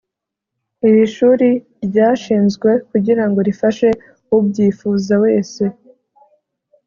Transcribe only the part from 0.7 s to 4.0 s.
iri shuri ryashinzwe kugirango rifashe